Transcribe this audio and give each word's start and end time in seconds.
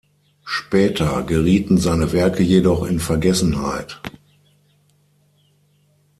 Später 0.45 1.21
gerieten 1.21 1.77
seine 1.77 2.11
Werke 2.11 2.41
jedoch 2.41 2.85
in 2.85 2.99
Vergessenheit. 2.99 4.01